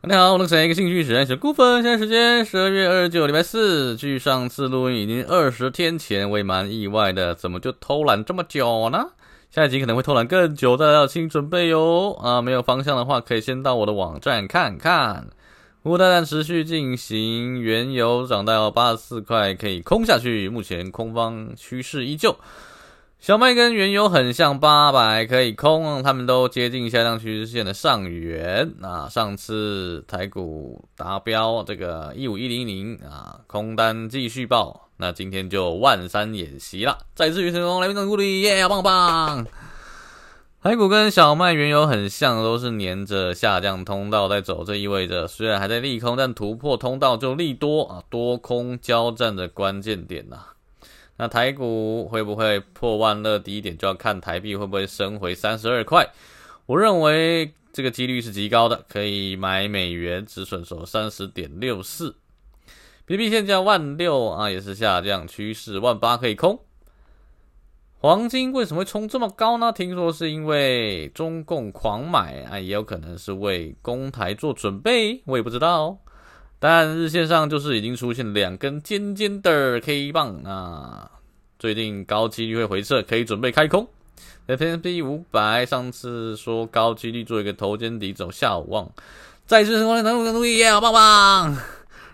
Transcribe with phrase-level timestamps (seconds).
[0.00, 0.64] 大家好，我是谁？
[0.64, 1.82] 一个兴趣使然小股份。
[1.82, 3.96] 现在时间十二月二十九，礼拜四。
[3.96, 9.08] 距上次录音已经二十天前，我也蛮意外的，怎么就偷懒这么久呢？
[9.50, 12.16] 下一集可能会偷懒更久，大家要请准备哟。
[12.22, 15.26] 啊，没有方向的话，可以先到我的网站看看。
[15.82, 20.48] 乌大战持续进行，原油涨到八十四块，可以空下去。
[20.48, 22.36] 目前空方趋势依旧。
[23.18, 28.72] 小麦跟原油很像，八百可以空，他们都接近下降趋势线的上缘。
[28.80, 34.88] 啊，上次台股达标这个一五一零零啊，空单继续爆。
[34.98, 39.44] 那今天就万三演习了，再次成功来宾掌鼓励，耶，棒棒！
[40.62, 50.36] 台股跟小麦、原油很像，都是沿着下降通道在走，这意味着虽然还在利空，但突破通道就利多啊，多空交战的关键点呐、
[51.18, 56.08] 那台股会不会破万乐低一点，就要看台币会不会升回三十二块。
[56.66, 62.14] 我认为这个几率是极高的，可以买美元止损手三十点六四。
[63.04, 66.60] 比特币现价万六啊，也是下降趋势，万八可以空。
[68.00, 69.72] 黄金为什么会冲这么高呢？
[69.72, 75.98] 听说是因为中共狂买啊，也有可能是为攻台做准备，我也不知道。
[76.60, 81.10] 但日线上就是已经出现两根尖尖的 K 棒啊，
[81.58, 83.88] 最近高几率会回撤，可以准备开空。
[84.46, 88.90] S&P 五百上次说高几率做一个头肩底走下望，
[89.46, 91.54] 再次成功，能不能耶，好棒棒！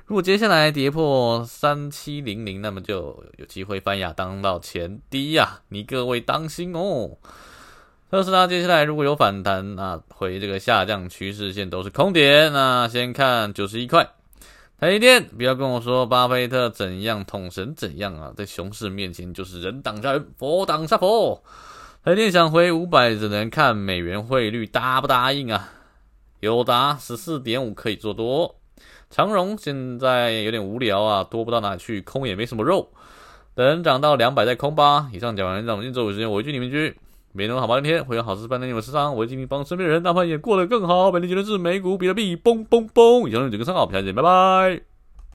[0.06, 7.16] 如果接下来跌破三七零零，那么就有机会翻亚当到前低呀、啊，你各位当心哦。
[8.10, 12.52] 特斯拉接下来如果有反弹，那回这个下降趋势线都是空点。
[12.52, 14.06] 那先看九十一块。
[14.80, 18.32] 台积电，不要跟我说巴菲特怎样，统神怎样啊！
[18.36, 21.42] 在熊市面前就是人挡杀人，佛挡杀佛。
[22.04, 25.72] 台积电想回五百，只能看美元汇率答不答应啊！
[26.40, 28.56] 友达十四点五可以做多，
[29.08, 32.90] 长荣现在有点无聊啊，多不到哪去，空也没什么肉，
[33.54, 35.08] 等涨到两百再空吧。
[35.12, 36.70] 以上讲完，让我们进周五时间，我一句你们一
[37.36, 41.10] 每天好吧，一天会有好事伴你们身上，我会尽力帮身边的人，哪怕也过得更好。
[41.10, 43.26] 本期结论是美股比特币，嘣嘣嘣！
[43.26, 44.93] 以上是几个参考，下期见，拜拜。